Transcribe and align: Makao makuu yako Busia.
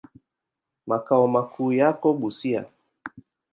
Makao 0.87 1.27
makuu 1.33 1.71
yako 1.73 2.13
Busia. 2.13 2.61